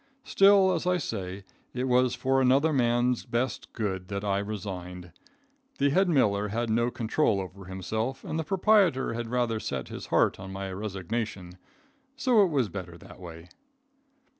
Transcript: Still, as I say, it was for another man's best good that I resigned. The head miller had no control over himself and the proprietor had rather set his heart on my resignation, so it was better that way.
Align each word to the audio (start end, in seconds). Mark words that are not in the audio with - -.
Still, 0.23 0.73
as 0.73 0.87
I 0.87 0.97
say, 0.97 1.43
it 1.75 1.83
was 1.83 2.15
for 2.15 2.41
another 2.41 2.73
man's 2.73 3.23
best 3.23 3.71
good 3.71 4.07
that 4.07 4.23
I 4.23 4.39
resigned. 4.39 5.11
The 5.77 5.91
head 5.91 6.09
miller 6.09 6.47
had 6.47 6.71
no 6.71 6.89
control 6.89 7.39
over 7.39 7.65
himself 7.65 8.23
and 8.23 8.39
the 8.39 8.43
proprietor 8.43 9.13
had 9.13 9.27
rather 9.29 9.59
set 9.59 9.89
his 9.89 10.07
heart 10.07 10.39
on 10.39 10.51
my 10.51 10.71
resignation, 10.71 11.59
so 12.15 12.41
it 12.41 12.47
was 12.49 12.67
better 12.67 12.97
that 12.97 13.19
way. 13.19 13.47